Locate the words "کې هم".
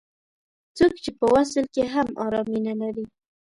1.73-2.07